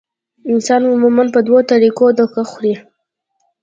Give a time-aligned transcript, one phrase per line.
[0.51, 2.73] انسان عموماً پۀ دوه طريقو دوکه خوري-